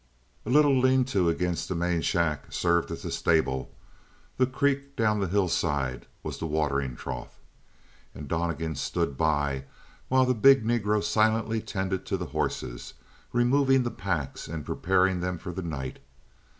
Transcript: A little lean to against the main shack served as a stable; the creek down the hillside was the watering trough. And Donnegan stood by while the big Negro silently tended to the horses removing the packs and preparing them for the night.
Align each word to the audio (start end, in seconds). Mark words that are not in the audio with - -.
A 0.47 0.49
little 0.49 0.75
lean 0.79 1.05
to 1.13 1.29
against 1.29 1.69
the 1.69 1.75
main 1.75 2.01
shack 2.01 2.51
served 2.51 2.89
as 2.89 3.05
a 3.05 3.11
stable; 3.11 3.71
the 4.37 4.47
creek 4.47 4.95
down 4.95 5.19
the 5.19 5.27
hillside 5.27 6.07
was 6.23 6.39
the 6.39 6.47
watering 6.47 6.95
trough. 6.95 7.39
And 8.15 8.27
Donnegan 8.27 8.73
stood 8.75 9.15
by 9.15 9.65
while 10.07 10.25
the 10.25 10.33
big 10.33 10.65
Negro 10.65 11.03
silently 11.03 11.61
tended 11.61 12.03
to 12.07 12.17
the 12.17 12.25
horses 12.33 12.95
removing 13.31 13.83
the 13.83 13.91
packs 13.91 14.47
and 14.47 14.65
preparing 14.65 15.19
them 15.19 15.37
for 15.37 15.51
the 15.51 15.61
night. 15.61 15.99